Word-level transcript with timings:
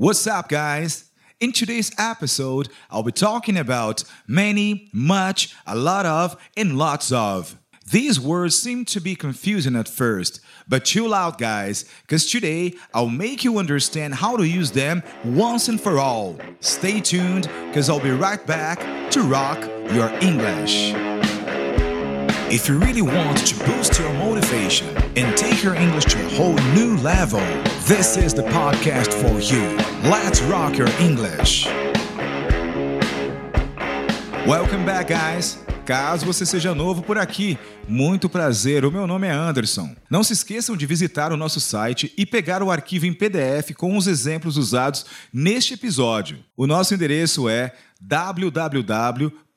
What's 0.00 0.26
up, 0.26 0.48
guys? 0.48 1.10
In 1.40 1.52
today's 1.52 1.92
episode, 1.98 2.70
I'll 2.90 3.02
be 3.02 3.12
talking 3.12 3.58
about 3.58 4.02
many, 4.26 4.88
much, 4.94 5.54
a 5.66 5.76
lot 5.76 6.06
of, 6.06 6.42
and 6.56 6.78
lots 6.78 7.12
of. 7.12 7.58
These 7.90 8.18
words 8.18 8.58
seem 8.58 8.86
to 8.86 9.00
be 9.02 9.14
confusing 9.14 9.76
at 9.76 9.88
first, 9.88 10.40
but 10.66 10.86
chill 10.86 11.12
out, 11.12 11.36
guys, 11.36 11.84
because 12.00 12.30
today 12.30 12.76
I'll 12.94 13.10
make 13.10 13.44
you 13.44 13.58
understand 13.58 14.14
how 14.14 14.38
to 14.38 14.48
use 14.48 14.70
them 14.70 15.02
once 15.22 15.68
and 15.68 15.78
for 15.78 15.98
all. 15.98 16.38
Stay 16.60 17.02
tuned, 17.02 17.50
because 17.66 17.90
I'll 17.90 18.00
be 18.00 18.10
right 18.10 18.46
back 18.46 19.10
to 19.10 19.20
rock 19.20 19.60
your 19.92 20.08
English. 20.22 20.94
If 22.50 22.68
you 22.68 22.78
really 22.78 23.02
want 23.02 23.46
to 23.46 23.64
boost 23.64 23.98
your 23.98 24.12
motivation 24.14 24.88
and 25.16 25.36
take 25.36 25.62
your 25.62 25.74
English 25.74 26.06
to 26.06 26.18
a 26.18 26.28
whole 26.30 26.56
new 26.74 26.96
level, 26.98 27.40
this 27.86 28.16
is 28.16 28.32
the 28.34 28.42
podcast 28.42 29.12
for 29.14 29.40
you. 29.40 29.76
Let's 30.08 30.40
rock 30.42 30.78
your 30.78 30.88
English. 31.00 31.66
Welcome 34.46 34.84
back, 34.84 35.12
guys. 35.12 35.58
Caso 35.84 36.24
você 36.24 36.46
seja 36.46 36.72
novo 36.74 37.02
por 37.02 37.18
aqui, 37.18 37.58
muito 37.88 38.28
prazer. 38.28 38.84
O 38.84 38.92
meu 38.92 39.06
nome 39.08 39.26
é 39.26 39.32
Anderson. 39.32 39.94
Não 40.08 40.22
se 40.22 40.32
esqueçam 40.32 40.76
de 40.76 40.86
visitar 40.86 41.32
o 41.32 41.36
nosso 41.36 41.60
site 41.60 42.12
e 42.16 42.24
pegar 42.24 42.62
o 42.62 42.70
arquivo 42.70 43.06
em 43.06 43.12
PDF 43.12 43.74
com 43.76 43.96
os 43.96 44.06
exemplos 44.06 44.56
usados 44.56 45.04
neste 45.32 45.74
episódio. 45.74 46.38
O 46.56 46.66
nosso 46.66 46.94
endereço 46.94 47.48
é 47.48 47.72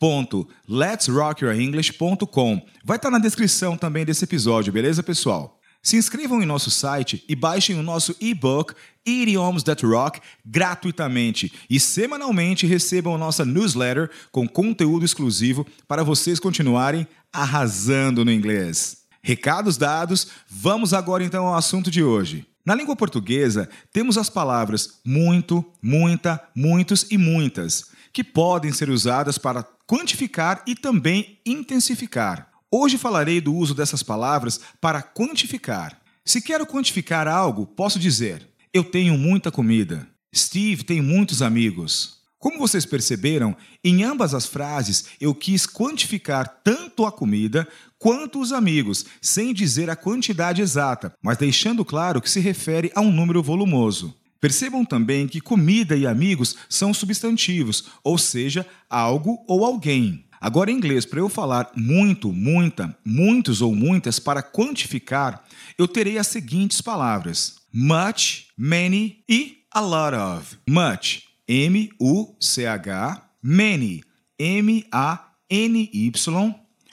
www.letsrockyourenglish.com. 0.04 2.62
Vai 2.84 2.98
estar 2.98 3.10
na 3.10 3.20
descrição 3.20 3.78
também 3.78 4.04
desse 4.04 4.26
episódio, 4.26 4.74
beleza, 4.74 5.02
pessoal? 5.02 5.62
Se 5.82 5.96
inscrevam 5.96 6.42
em 6.42 6.46
nosso 6.46 6.70
site 6.70 7.24
e 7.28 7.36
baixem 7.36 7.80
o 7.80 7.84
nosso 7.84 8.16
e-book 8.20 8.74
Idioms 9.06 9.64
That 9.64 9.86
Rock 9.86 10.20
gratuitamente 10.46 11.54
e 11.70 11.80
semanalmente 11.80 12.66
recebam 12.66 13.18
nossa 13.18 13.46
newsletter 13.46 14.10
com 14.32 14.48
conteúdo 14.48 15.06
exclusivo 15.06 15.68
para 15.88 16.04
vocês 16.04 16.40
continuarem 16.40 17.06
arrasando 17.32 18.24
no 18.24 18.32
inglês. 18.32 19.04
Recados 19.22 19.78
dados, 19.78 20.30
vamos 20.50 20.94
agora 20.94 21.24
então 21.24 21.48
ao 21.48 21.56
assunto 21.56 21.92
de 21.92 22.04
hoje. 22.04 22.46
Na 22.66 22.76
língua 22.76 22.96
portuguesa, 22.96 23.68
temos 23.92 24.18
as 24.18 24.30
palavras 24.30 25.02
muito, 25.06 25.66
muita, 25.82 26.42
muitos 26.56 27.06
e 27.12 27.18
muitas, 27.18 27.92
que 28.14 28.24
podem 28.24 28.72
ser 28.72 28.90
usadas 28.90 29.38
para 29.38 29.68
quantificar 29.94 30.64
e 30.66 30.74
também 30.74 31.38
intensificar. 31.46 32.50
Hoje 32.72 32.98
falarei 32.98 33.40
do 33.40 33.54
uso 33.54 33.76
dessas 33.76 34.02
palavras 34.02 34.60
para 34.82 35.04
quantificar. 35.04 36.02
Se 36.26 36.42
quero 36.42 36.66
quantificar 36.66 37.28
algo, 37.28 37.68
posso 37.68 38.00
dizer: 38.00 38.50
Eu 38.74 38.84
tenho 38.84 39.16
muita 39.16 39.52
comida. 39.52 40.08
Steve 40.36 40.84
tem 40.84 41.00
muitos 41.00 41.44
amigos. 41.44 42.24
Como 42.40 42.58
vocês 42.58 42.88
perceberam, 42.88 43.56
em 43.84 44.04
ambas 44.04 44.34
as 44.34 44.48
frases 44.48 45.06
eu 45.22 45.36
quis 45.36 45.68
quantificar 45.68 46.62
tanto 46.64 47.06
a 47.06 47.12
comida 47.12 47.68
quanto 48.00 48.42
os 48.42 48.52
amigos, 48.52 49.06
sem 49.22 49.54
dizer 49.54 49.92
a 49.92 49.96
quantidade 49.96 50.60
exata, 50.60 51.14
mas 51.22 51.38
deixando 51.38 51.86
claro 51.86 52.20
que 52.20 52.32
se 52.32 52.40
refere 52.40 52.92
a 52.96 53.02
um 53.02 53.12
número 53.12 53.44
volumoso. 53.44 54.18
Percebam 54.44 54.84
também 54.84 55.26
que 55.26 55.40
comida 55.40 55.96
e 55.96 56.06
amigos 56.06 56.58
são 56.68 56.94
substantivos, 56.94 57.86
ou 58.04 58.18
seja, 58.18 58.68
algo 58.90 59.42
ou 59.48 59.64
alguém. 59.64 60.26
Agora, 60.42 60.70
em 60.70 60.76
inglês, 60.76 61.06
para 61.06 61.22
eu 61.22 61.30
falar 61.30 61.72
muito, 61.78 62.30
muita, 62.34 62.94
muitos 63.06 63.62
ou 63.62 63.74
muitas 63.74 64.20
para 64.20 64.44
quantificar, 64.44 65.46
eu 65.78 65.88
terei 65.88 66.18
as 66.18 66.28
seguintes 66.28 66.82
palavras: 66.82 67.56
much, 67.74 68.48
many 68.58 69.24
e 69.30 69.60
a 69.72 69.80
lot 69.80 70.14
of. 70.14 70.58
Much, 70.68 71.22
M-U-C-H, 71.48 73.22
many, 73.42 74.04
M-A-N-Y 74.38 76.12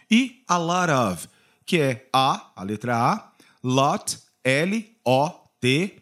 e 0.08 0.44
a 0.46 0.56
lot 0.56 0.92
of, 0.92 1.28
que 1.66 1.80
é 1.80 2.08
A, 2.12 2.52
a 2.54 2.62
letra 2.62 2.96
A, 2.96 3.32
lot, 3.64 4.16
L-O-T 4.44 5.96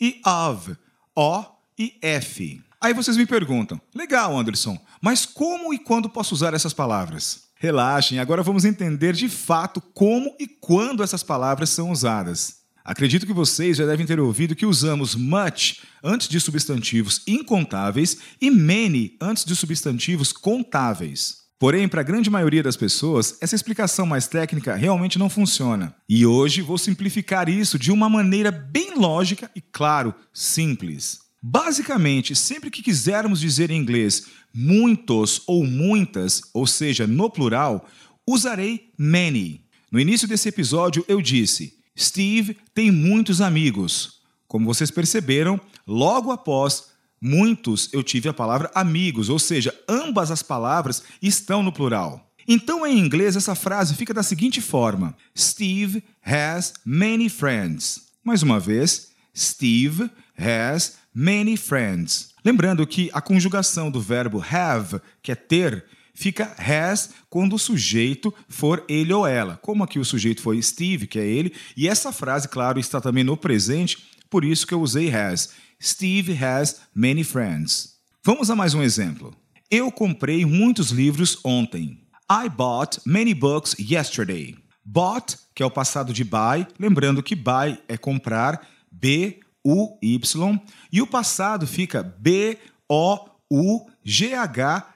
e 0.00 0.20
of, 0.24 0.76
O 1.14 1.44
e 1.78 1.98
F. 2.00 2.60
Aí 2.80 2.94
vocês 2.94 3.16
me 3.16 3.26
perguntam: 3.26 3.80
legal, 3.94 4.38
Anderson, 4.38 4.78
mas 5.00 5.26
como 5.26 5.72
e 5.74 5.78
quando 5.78 6.08
posso 6.08 6.34
usar 6.34 6.54
essas 6.54 6.72
palavras? 6.72 7.44
Relaxem, 7.56 8.18
agora 8.18 8.42
vamos 8.42 8.64
entender 8.64 9.12
de 9.12 9.28
fato 9.28 9.80
como 9.80 10.34
e 10.40 10.48
quando 10.48 11.02
essas 11.02 11.22
palavras 11.22 11.70
são 11.70 11.90
usadas. 11.90 12.62
Acredito 12.84 13.26
que 13.26 13.32
vocês 13.32 13.76
já 13.76 13.86
devem 13.86 14.04
ter 14.04 14.18
ouvido 14.18 14.56
que 14.56 14.66
usamos 14.66 15.14
much 15.14 15.82
antes 16.02 16.28
de 16.28 16.40
substantivos 16.40 17.22
incontáveis 17.28 18.18
e 18.40 18.50
many 18.50 19.16
antes 19.20 19.44
de 19.44 19.54
substantivos 19.54 20.32
contáveis. 20.32 21.41
Porém, 21.62 21.86
para 21.86 22.00
a 22.00 22.02
grande 22.02 22.28
maioria 22.28 22.60
das 22.60 22.76
pessoas, 22.76 23.38
essa 23.40 23.54
explicação 23.54 24.04
mais 24.04 24.26
técnica 24.26 24.74
realmente 24.74 25.16
não 25.16 25.30
funciona. 25.30 25.94
E 26.08 26.26
hoje 26.26 26.60
vou 26.60 26.76
simplificar 26.76 27.48
isso 27.48 27.78
de 27.78 27.92
uma 27.92 28.08
maneira 28.08 28.50
bem 28.50 28.96
lógica 28.96 29.48
e, 29.54 29.60
claro, 29.60 30.12
simples. 30.34 31.20
Basicamente, 31.40 32.34
sempre 32.34 32.68
que 32.68 32.82
quisermos 32.82 33.38
dizer 33.38 33.70
em 33.70 33.80
inglês 33.80 34.26
muitos 34.52 35.40
ou 35.46 35.64
muitas, 35.64 36.42
ou 36.52 36.66
seja, 36.66 37.06
no 37.06 37.30
plural, 37.30 37.88
usarei 38.26 38.90
many. 38.98 39.64
No 39.88 40.00
início 40.00 40.26
desse 40.26 40.48
episódio 40.48 41.04
eu 41.06 41.22
disse: 41.22 41.74
Steve 41.96 42.56
tem 42.74 42.90
muitos 42.90 43.40
amigos. 43.40 44.14
Como 44.48 44.66
vocês 44.66 44.90
perceberam, 44.90 45.60
logo 45.86 46.32
após 46.32 46.86
muitos 47.22 47.88
eu 47.92 48.02
tive 48.02 48.28
a 48.28 48.34
palavra 48.34 48.68
amigos, 48.74 49.28
ou 49.28 49.38
seja, 49.38 49.72
ambas 49.88 50.32
as 50.32 50.42
palavras 50.42 51.04
estão 51.22 51.62
no 51.62 51.72
plural. 51.72 52.28
Então, 52.48 52.84
em 52.84 52.98
inglês, 52.98 53.36
essa 53.36 53.54
frase 53.54 53.94
fica 53.94 54.12
da 54.12 54.24
seguinte 54.24 54.60
forma: 54.60 55.16
Steve 55.36 56.02
has 56.24 56.74
many 56.84 57.28
friends. 57.28 58.08
Mais 58.24 58.42
uma 58.42 58.58
vez, 58.58 59.12
Steve 59.36 60.10
has 60.36 60.96
many 61.14 61.56
friends. 61.56 62.30
Lembrando 62.44 62.86
que 62.86 63.08
a 63.12 63.20
conjugação 63.20 63.90
do 63.90 64.00
verbo 64.00 64.44
have, 64.50 65.00
que 65.22 65.30
é 65.30 65.36
ter, 65.36 65.84
fica 66.12 66.54
has 66.58 67.10
quando 67.30 67.54
o 67.54 67.58
sujeito 67.58 68.34
for 68.48 68.84
ele 68.88 69.12
ou 69.12 69.26
ela. 69.26 69.56
Como 69.62 69.84
aqui 69.84 69.98
o 69.98 70.04
sujeito 70.04 70.42
foi 70.42 70.60
Steve, 70.60 71.06
que 71.06 71.18
é 71.18 71.26
ele, 71.26 71.54
e 71.76 71.86
essa 71.88 72.10
frase, 72.12 72.48
claro, 72.48 72.80
está 72.80 73.00
também 73.00 73.22
no 73.22 73.36
presente, 73.36 73.98
por 74.32 74.44
isso 74.46 74.66
que 74.66 74.72
eu 74.72 74.80
usei 74.80 75.14
has. 75.14 75.50
Steve 75.80 76.32
has 76.42 76.80
many 76.94 77.22
friends. 77.22 77.98
Vamos 78.24 78.48
a 78.48 78.56
mais 78.56 78.72
um 78.72 78.82
exemplo. 78.82 79.36
Eu 79.70 79.92
comprei 79.92 80.46
muitos 80.46 80.90
livros 80.90 81.38
ontem. 81.44 82.00
I 82.30 82.48
bought 82.48 82.98
many 83.04 83.34
books 83.34 83.76
yesterday. 83.78 84.56
Bought, 84.82 85.36
que 85.54 85.62
é 85.62 85.66
o 85.66 85.70
passado 85.70 86.14
de 86.14 86.24
buy, 86.24 86.66
lembrando 86.78 87.22
que 87.22 87.36
buy 87.36 87.78
é 87.86 87.98
comprar, 87.98 88.66
B 88.90 89.38
U-Y, 89.62 90.60
e 90.90 91.02
o 91.02 91.06
passado 91.06 91.66
fica 91.66 92.02
B-O-U-G-H 92.02 92.56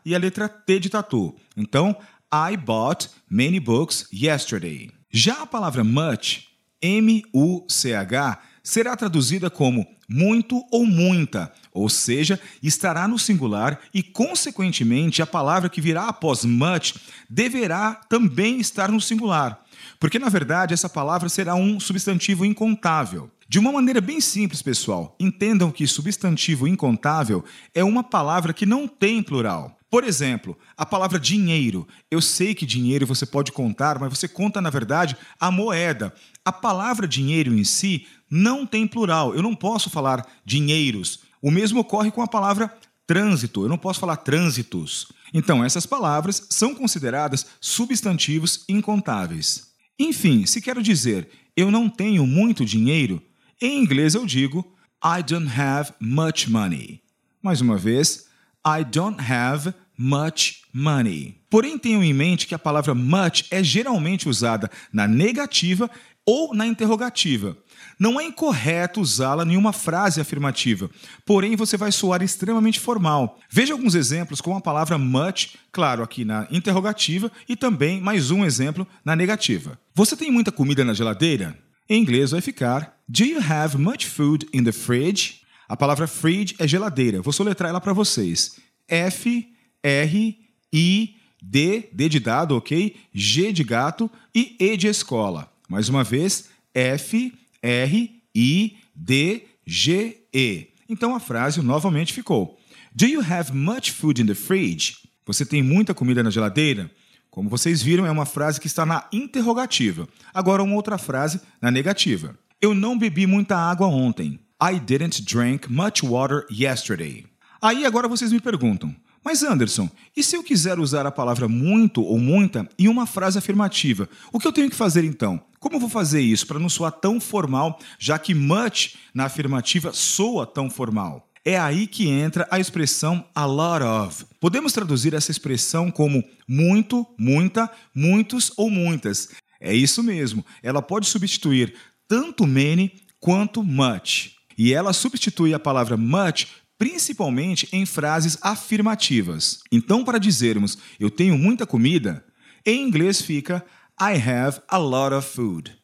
e 0.03 0.15
a 0.15 0.19
letra 0.19 0.49
T 0.49 0.81
de 0.81 0.89
tatu. 0.89 1.37
Então, 1.55 1.95
I 2.33 2.57
bought 2.57 3.11
many 3.31 3.61
books 3.61 4.09
yesterday. 4.11 4.91
Já 5.11 5.43
a 5.43 5.47
palavra 5.47 5.85
much, 5.85 6.49
M-U-C-H, 6.81 8.41
será 8.67 8.97
traduzida 8.97 9.49
como 9.49 9.87
muito 10.09 10.61
ou 10.73 10.85
muita, 10.85 11.53
ou 11.73 11.89
seja, 11.89 12.41
estará 12.61 13.07
no 13.07 13.17
singular 13.17 13.79
e, 13.95 14.03
consequentemente, 14.03 15.23
a 15.23 15.27
palavra 15.27 15.69
que 15.69 15.81
virá 15.81 16.09
após 16.09 16.45
much 16.45 16.97
deverá 17.31 17.95
também 18.09 18.59
estar 18.59 18.91
no 18.91 19.01
singular, 19.01 19.63
porque 20.01 20.19
na 20.19 20.29
verdade 20.29 20.75
essa 20.75 20.89
palavra 20.89 21.29
será 21.29 21.55
um 21.55 21.79
substantivo 21.79 22.45
incontável. 22.45 23.31
De 23.49 23.61
uma 23.61 23.71
maneira 23.71 24.01
bem 24.01 24.21
simples, 24.21 24.61
pessoal, 24.61 25.15
entendam 25.21 25.71
que 25.71 25.87
substantivo 25.87 26.67
incontável 26.67 27.45
é 27.73 27.85
uma 27.85 28.03
palavra 28.03 28.53
que 28.53 28.67
não 28.67 28.89
tem 28.89 29.23
plural. 29.23 29.77
Por 29.89 30.03
exemplo, 30.03 30.59
a 30.77 30.85
palavra 30.85 31.19
dinheiro. 31.19 31.87
Eu 32.11 32.21
sei 32.21 32.55
que 32.55 32.67
dinheiro 32.67 33.07
você 33.07 33.25
pode 33.25 33.53
contar, 33.53 34.01
mas 34.01 34.11
você 34.11 34.27
conta, 34.27 34.61
na 34.61 34.69
verdade, 34.69 35.17
a 35.39 35.51
moeda. 35.51 36.13
A 36.45 36.51
palavra 36.51 37.07
dinheiro 37.07 37.57
em 37.57 37.63
si 37.63 38.07
não 38.31 38.67
tem 38.67 38.87
plural. 38.87 39.35
Eu 39.35 39.43
não 39.43 39.55
posso 39.55 39.91
falar 39.91 40.27
dinheiros. 40.45 41.21
O 41.41 41.51
mesmo 41.51 41.81
ocorre 41.81 42.11
com 42.11 42.23
a 42.23 42.29
palavra 42.29 42.77
trânsito. 43.07 43.63
Eu 43.63 43.69
não 43.69 43.79
posso 43.79 44.01
falar 44.01 44.17
trânsitos. 44.17 45.07
Então, 45.33 45.65
essas 45.65 45.87
palavras 45.87 46.47
são 46.51 46.75
consideradas 46.75 47.47
substantivos 47.61 48.65
incontáveis. 48.69 49.69
Enfim, 49.99 50.45
se 50.45 50.61
quero 50.61 50.83
dizer 50.83 51.29
eu 51.57 51.71
não 51.71 51.89
tenho 51.89 52.27
muito 52.27 52.67
dinheiro, 52.67 53.23
em 53.61 53.81
inglês 53.81 54.15
eu 54.15 54.27
digo 54.27 54.75
I 55.03 55.23
don't 55.23 55.49
have 55.59 55.93
much 55.99 56.49
money. 56.49 57.01
Mais 57.43 57.61
uma 57.61 57.79
vez, 57.79 58.27
I 58.67 58.85
don't 58.85 59.19
have 59.21 59.73
much 59.97 60.63
money. 60.77 61.41
Porém, 61.49 61.79
tenham 61.79 62.05
em 62.05 62.13
mente 62.13 62.47
que 62.47 62.55
a 62.55 62.59
palavra 62.59 62.95
much 62.95 63.47
é 63.51 63.65
geralmente 63.65 64.29
usada 64.29 64.71
na 64.93 65.09
negativa 65.09 65.91
ou 66.27 66.55
na 66.55 66.67
interrogativa. 66.67 67.57
Não 67.99 68.21
é 68.21 68.25
incorreto 68.25 69.01
usá-la 69.01 69.43
em 69.45 69.57
uma 69.57 69.73
frase 69.73 70.21
afirmativa, 70.21 70.91
porém 71.25 71.57
você 71.57 71.79
vai 71.79 71.91
soar 71.91 72.23
extremamente 72.23 72.79
formal. 72.79 73.39
Veja 73.49 73.73
alguns 73.73 73.95
exemplos 73.95 74.43
com 74.43 74.55
a 74.55 74.61
palavra 74.61 74.99
much, 74.99 75.55
claro, 75.73 76.03
aqui 76.03 76.27
na 76.27 76.47
interrogativa, 76.51 77.33
e 77.49 77.57
também 77.57 77.99
mais 77.99 78.31
um 78.31 78.45
exemplo 78.45 78.87
na 79.03 79.17
negativa. 79.17 79.79
Você 79.95 80.15
tem 80.15 80.31
muita 80.31 80.53
comida 80.53 80.85
na 80.85 80.93
geladeira? 80.93 81.57
Em 81.89 82.03
inglês 82.03 82.33
vai 82.33 82.43
ficar 82.43 82.99
Do 83.09 83.25
you 83.25 83.41
have 83.41 83.79
much 83.79 84.05
food 84.05 84.47
in 84.53 84.63
the 84.63 84.73
fridge? 84.73 85.41
A 85.69 85.77
palavra 85.77 86.07
fridge 86.07 86.55
é 86.59 86.69
geladeira. 86.69 87.23
Vou 87.23 87.33
soletrar 87.33 87.71
ela 87.71 87.81
para 87.81 87.95
vocês. 87.95 88.57
F 88.89 89.49
R 89.83 90.46
I 90.77 91.17
D, 91.43 91.89
D 91.91 92.09
de 92.09 92.21
dado, 92.21 92.55
ok? 92.55 92.95
G 93.15 93.51
de 93.51 93.65
gato 93.65 94.11
e 94.35 94.55
E 94.61 94.77
de 94.77 94.89
escola. 94.89 95.51
Mais 95.69 95.89
uma 95.89 96.05
vez, 96.05 96.51
F 96.75 97.33
R 97.63 98.23
I 98.35 98.77
D 98.95 99.43
G 99.67 100.19
E. 100.35 100.69
Então 100.87 101.15
a 101.15 101.21
frase 101.21 101.63
novamente 101.63 102.13
ficou: 102.13 102.59
Do 102.95 103.07
you 103.07 103.23
have 103.23 103.53
much 103.55 103.91
food 103.91 104.21
in 104.21 104.27
the 104.27 104.35
fridge? 104.35 104.99
Você 105.25 105.47
tem 105.47 105.63
muita 105.63 105.95
comida 105.95 106.23
na 106.23 106.31
geladeira? 106.31 106.91
Como 107.31 107.49
vocês 107.49 107.83
viram, 107.83 108.07
é 108.07 108.11
uma 108.11 108.27
frase 108.27 108.61
que 108.61 108.67
está 108.67 108.85
na 108.87 109.09
interrogativa. 109.13 110.07
Agora 110.33 110.63
uma 110.63 110.75
outra 110.75 110.99
frase 110.99 111.41
na 111.61 111.71
negativa. 111.71 112.39
Eu 112.61 112.75
não 112.75 112.99
bebi 112.99 113.27
muita 113.27 113.57
água 113.57 113.87
ontem. 113.87 114.39
I 114.63 114.79
didn't 114.79 115.23
drink 115.23 115.71
much 115.71 116.03
water 116.03 116.47
yesterday. 116.51 117.27
Aí 117.61 117.85
agora 117.85 118.09
vocês 118.09 118.33
me 118.33 118.41
perguntam: 118.41 118.95
mas 119.27 119.43
Anderson, 119.43 119.91
e 120.17 120.23
se 120.23 120.37
eu 120.37 120.43
quiser 120.45 120.79
usar 120.79 121.05
a 121.05 121.11
palavra 121.11 121.49
muito 121.49 122.01
ou 122.01 122.17
muita 122.17 122.69
em 122.79 122.87
uma 122.87 123.09
frase 123.09 123.37
afirmativa? 123.37 124.09
O 124.33 124.39
que 124.39 124.47
eu 124.47 124.53
tenho 124.53 124.71
que 124.71 124.77
fazer 124.77 125.03
então? 125.03 125.43
Como 125.59 125.75
eu 125.75 125.81
vou 125.81 125.89
fazer 125.89 126.21
isso 126.21 126.47
para 126.47 126.61
não 126.61 126.69
soar 126.69 126.93
tão 126.93 127.19
formal, 127.19 127.77
já 127.99 128.21
que 128.21 128.33
much 128.33 128.95
na 129.13 129.25
afirmativa 129.25 129.93
soa 129.93 130.47
tão 130.47 130.71
formal? 130.71 131.29
É 131.45 131.59
aí 131.59 131.89
que 131.89 132.07
entra 132.09 132.47
a 132.53 132.61
expressão 132.61 133.27
a 133.35 133.45
lot 133.45 133.83
of. 133.83 134.27
Podemos 134.41 134.73
traduzir 134.73 135.13
essa 135.13 135.33
expressão 135.33 135.91
como 135.91 136.23
muito, 136.47 137.05
muita, 137.19 137.69
muitos 137.93 138.53
ou 138.57 138.71
muitas. 138.71 139.31
É 139.61 139.75
isso 139.75 140.05
mesmo. 140.05 140.47
Ela 140.63 140.81
pode 140.81 141.09
substituir 141.09 141.75
tanto 142.07 142.47
many 142.47 142.93
quanto 143.19 143.61
much. 143.65 144.37
E 144.57 144.73
ela 144.73 144.93
substitui 144.93 145.53
a 145.53 145.59
palavra 145.59 145.97
much 145.97 146.47
principalmente 146.79 147.69
em 147.73 147.87
frases 147.87 148.39
afirmativas. 148.43 149.61
Então, 149.71 150.05
para 150.05 150.19
dizermos 150.19 150.79
eu 151.01 151.11
tenho 151.11 151.39
muita 151.39 151.67
comida, 151.67 152.25
em 152.65 152.87
inglês 152.87 153.21
fica 153.21 153.65
I 154.01 154.15
have 154.17 154.61
a 154.69 154.79
lot 154.79 155.15
of 155.15 155.29
food. 155.29 155.77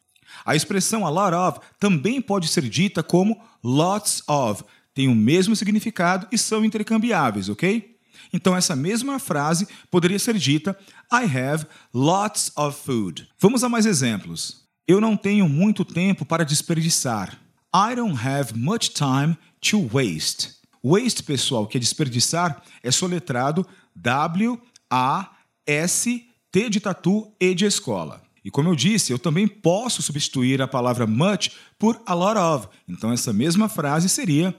A 0.45 0.57
expressão 0.57 1.07
a 1.07 1.11
lot 1.11 1.35
of 1.35 1.61
também 1.79 2.21
pode 2.21 2.49
ser 2.49 2.69
dita 2.69 3.03
como 3.03 3.41
lots 3.63 4.23
of, 4.29 4.65
tem 4.95 5.09
o 5.09 5.15
mesmo 5.15 5.57
significado 5.57 6.27
e 6.31 6.37
são 6.37 6.65
intercambiáveis, 6.65 7.49
ok? 7.49 7.97
Então, 8.33 8.57
essa 8.57 8.75
mesma 8.75 9.19
frase 9.19 9.69
poderia 9.91 10.19
ser 10.19 10.37
dita 10.39 10.79
I 11.13 11.25
have 11.25 11.67
lots 11.93 12.51
of 12.57 12.79
food. 12.85 13.29
Vamos 13.39 13.63
a 13.63 13.69
mais 13.69 13.87
exemplos. 13.87 14.63
Eu 14.87 15.01
não 15.01 15.17
tenho 15.17 15.49
muito 15.49 15.85
tempo 15.85 16.25
para 16.25 16.45
desperdiçar. 16.45 17.39
I 17.75 17.95
don't 17.95 18.19
have 18.27 18.55
much 18.57 18.91
time 18.91 19.37
to 19.61 19.89
waste. 19.93 20.62
Waste, 20.85 21.23
pessoal, 21.23 21.67
que 21.67 21.77
é 21.77 21.81
desperdiçar, 21.81 22.63
é 22.83 22.91
soletrado 22.91 23.67
W-A-S-T 23.95 24.61
de 26.71 26.81
tatu 26.81 27.33
e 27.41 27.55
de 27.55 27.65
escola. 27.65 28.21
E 28.45 28.51
como 28.51 28.69
eu 28.69 28.75
disse, 28.75 29.13
eu 29.13 29.19
também 29.19 29.47
posso 29.47 30.03
substituir 30.03 30.61
a 30.61 30.67
palavra 30.67 31.07
much 31.07 31.53
por 31.79 32.01
a 32.05 32.15
lot 32.15 32.37
of. 32.37 32.67
Então 32.89 33.13
essa 33.13 33.33
mesma 33.33 33.69
frase 33.69 34.09
seria 34.09 34.55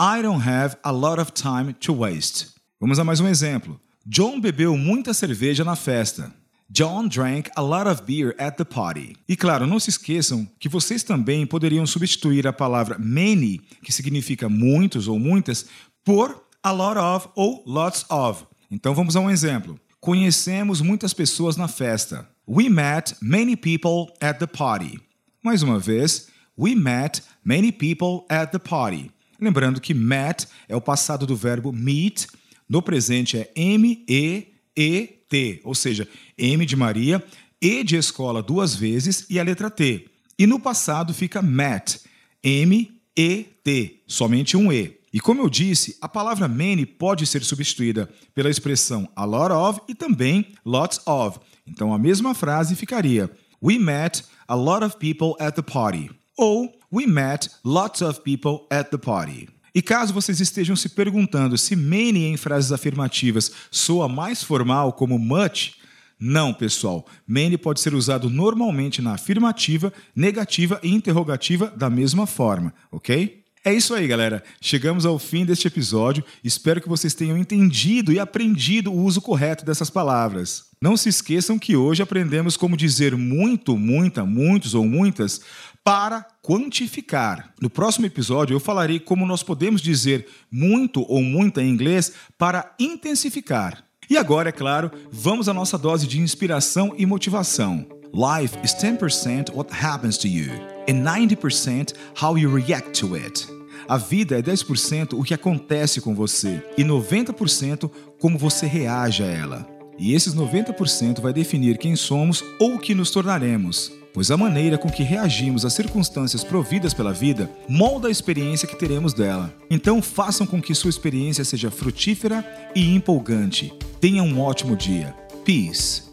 I 0.00 0.22
don't 0.22 0.42
have 0.48 0.76
a 0.82 0.90
lot 0.90 1.20
of 1.20 1.32
time 1.32 1.72
to 1.74 1.94
waste. 1.94 2.48
Vamos 2.80 2.98
a 2.98 3.04
mais 3.04 3.20
um 3.20 3.28
exemplo. 3.28 3.80
John 4.04 4.40
bebeu 4.40 4.76
muita 4.76 5.14
cerveja 5.14 5.64
na 5.64 5.76
festa. 5.76 6.34
John 6.70 7.08
drank 7.08 7.50
a 7.56 7.62
lot 7.62 7.88
of 7.88 8.02
beer 8.02 8.34
at 8.38 8.58
the 8.58 8.64
party. 8.64 9.16
E 9.26 9.34
claro, 9.34 9.66
não 9.66 9.80
se 9.80 9.88
esqueçam 9.88 10.46
que 10.60 10.68
vocês 10.68 11.02
também 11.02 11.46
poderiam 11.46 11.86
substituir 11.86 12.46
a 12.46 12.52
palavra 12.52 12.98
many, 12.98 13.58
que 13.82 13.90
significa 13.90 14.50
muitos 14.50 15.08
ou 15.08 15.18
muitas, 15.18 15.64
por 16.04 16.44
a 16.62 16.70
lot 16.70 16.98
of 16.98 17.28
ou 17.34 17.64
lots 17.66 18.04
of. 18.10 18.44
Então 18.70 18.94
vamos 18.94 19.16
a 19.16 19.20
um 19.20 19.30
exemplo. 19.30 19.80
Conhecemos 19.98 20.82
muitas 20.82 21.14
pessoas 21.14 21.56
na 21.56 21.68
festa. 21.68 22.28
We 22.46 22.68
met 22.68 23.16
many 23.22 23.56
people 23.56 24.12
at 24.20 24.38
the 24.38 24.46
party. 24.46 25.00
Mais 25.42 25.62
uma 25.62 25.78
vez, 25.78 26.28
we 26.56 26.74
met 26.74 27.22
many 27.42 27.72
people 27.72 28.26
at 28.28 28.52
the 28.52 28.58
party. 28.58 29.10
Lembrando 29.40 29.80
que 29.80 29.94
met 29.94 30.46
é 30.68 30.76
o 30.76 30.82
passado 30.82 31.26
do 31.26 31.34
verbo 31.34 31.72
meet, 31.72 32.26
no 32.68 32.82
presente 32.82 33.38
é 33.38 33.50
M-E-E 33.56 35.18
T, 35.28 35.60
ou 35.62 35.74
seja, 35.74 36.08
M 36.38 36.64
de 36.64 36.76
Maria, 36.76 37.24
E 37.60 37.82
de 37.82 37.96
escola 37.96 38.42
duas 38.42 38.74
vezes 38.74 39.26
e 39.28 39.38
a 39.40 39.42
letra 39.42 39.68
T. 39.68 40.06
E 40.38 40.46
no 40.46 40.60
passado 40.60 41.12
fica 41.12 41.42
met, 41.42 42.00
M-E-T, 42.42 44.02
somente 44.06 44.56
um 44.56 44.72
E. 44.72 44.96
E 45.12 45.20
como 45.20 45.42
eu 45.42 45.48
disse, 45.48 45.96
a 46.00 46.08
palavra 46.08 46.46
many 46.46 46.86
pode 46.86 47.26
ser 47.26 47.42
substituída 47.42 48.08
pela 48.34 48.50
expressão 48.50 49.08
a 49.16 49.24
lot 49.24 49.52
of 49.52 49.80
e 49.88 49.94
também 49.94 50.52
lots 50.64 51.00
of. 51.06 51.40
Então 51.66 51.92
a 51.92 51.98
mesma 51.98 52.34
frase 52.34 52.76
ficaria: 52.76 53.30
We 53.60 53.78
met 53.78 54.22
a 54.46 54.54
lot 54.54 54.84
of 54.84 54.98
people 54.98 55.34
at 55.40 55.54
the 55.56 55.62
party. 55.62 56.10
Ou 56.36 56.72
We 56.92 57.06
met 57.06 57.50
lots 57.64 58.00
of 58.00 58.20
people 58.20 58.66
at 58.70 58.90
the 58.90 58.98
party. 58.98 59.48
E 59.74 59.82
caso 59.82 60.12
vocês 60.12 60.40
estejam 60.40 60.74
se 60.74 60.88
perguntando 60.88 61.58
se 61.58 61.76
many 61.76 62.24
em 62.24 62.36
frases 62.36 62.72
afirmativas 62.72 63.52
soa 63.70 64.08
mais 64.08 64.42
formal 64.42 64.92
como 64.92 65.18
much, 65.18 65.74
não, 66.20 66.52
pessoal. 66.52 67.06
Many 67.26 67.56
pode 67.56 67.80
ser 67.80 67.94
usado 67.94 68.28
normalmente 68.28 69.00
na 69.00 69.12
afirmativa, 69.12 69.92
negativa 70.14 70.80
e 70.82 70.92
interrogativa 70.92 71.72
da 71.76 71.88
mesma 71.88 72.26
forma, 72.26 72.74
ok? 72.90 73.44
É 73.64 73.74
isso 73.74 73.94
aí, 73.94 74.06
galera. 74.06 74.42
Chegamos 74.60 75.04
ao 75.04 75.18
fim 75.18 75.44
deste 75.44 75.66
episódio. 75.66 76.24
Espero 76.42 76.80
que 76.80 76.88
vocês 76.88 77.14
tenham 77.14 77.36
entendido 77.36 78.12
e 78.12 78.18
aprendido 78.18 78.90
o 78.90 79.02
uso 79.02 79.20
correto 79.20 79.64
dessas 79.64 79.90
palavras. 79.90 80.64
Não 80.80 80.96
se 80.96 81.08
esqueçam 81.08 81.58
que 81.58 81.76
hoje 81.76 82.02
aprendemos 82.02 82.56
como 82.56 82.76
dizer 82.76 83.16
muito, 83.16 83.76
muita, 83.76 84.24
muitos 84.24 84.74
ou 84.74 84.84
muitas 84.86 85.40
para 85.84 86.24
quantificar. 86.42 87.52
No 87.60 87.68
próximo 87.68 88.06
episódio 88.06 88.54
eu 88.54 88.60
falarei 88.60 89.00
como 89.00 89.26
nós 89.26 89.42
podemos 89.42 89.82
dizer 89.82 90.26
muito 90.50 91.04
ou 91.10 91.22
muita 91.22 91.62
em 91.62 91.68
inglês 91.68 92.12
para 92.38 92.74
intensificar. 92.78 93.87
E 94.10 94.16
agora, 94.16 94.48
é 94.48 94.52
claro, 94.52 94.90
vamos 95.12 95.48
à 95.48 95.54
nossa 95.54 95.76
dose 95.76 96.06
de 96.06 96.18
inspiração 96.18 96.94
e 96.96 97.04
motivação. 97.04 97.86
Life 98.12 98.56
is 98.64 98.74
10% 98.74 99.54
what 99.54 99.70
happens 99.70 100.16
to 100.16 100.26
you 100.26 100.50
and 100.88 101.04
90% 101.04 101.92
how 102.20 102.38
you 102.38 102.50
react 102.50 102.98
to 103.00 103.14
it. 103.14 103.46
A 103.86 103.98
vida 103.98 104.38
é 104.38 104.42
10% 104.42 105.12
o 105.12 105.22
que 105.22 105.34
acontece 105.34 106.00
com 106.00 106.14
você 106.14 106.62
e 106.78 106.82
90% 106.82 107.90
como 108.18 108.38
você 108.38 108.66
reage 108.66 109.22
a 109.22 109.26
ela. 109.26 109.66
E 109.98 110.14
esses 110.14 110.34
90% 110.34 111.20
vai 111.20 111.32
definir 111.32 111.76
quem 111.76 111.94
somos 111.94 112.42
ou 112.58 112.76
o 112.76 112.78
que 112.78 112.94
nos 112.94 113.10
tornaremos 113.10 113.92
pois 114.18 114.32
a 114.32 114.36
maneira 114.36 114.76
com 114.76 114.90
que 114.90 115.04
reagimos 115.04 115.64
às 115.64 115.74
circunstâncias 115.74 116.42
providas 116.42 116.92
pela 116.92 117.12
vida 117.12 117.48
molda 117.68 118.08
a 118.08 118.10
experiência 118.10 118.66
que 118.66 118.74
teremos 118.74 119.12
dela. 119.14 119.54
Então 119.70 120.02
façam 120.02 120.44
com 120.44 120.60
que 120.60 120.74
sua 120.74 120.90
experiência 120.90 121.44
seja 121.44 121.70
frutífera 121.70 122.44
e 122.74 122.96
empolgante. 122.96 123.72
Tenha 124.00 124.22
um 124.22 124.40
ótimo 124.40 124.76
dia. 124.76 125.14
Peace. 125.44 126.07